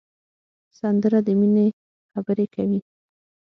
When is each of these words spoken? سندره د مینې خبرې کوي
سندره 0.79 1.19
د 1.27 1.29
مینې 1.39 1.67
خبرې 2.11 2.45
کوي 2.55 2.79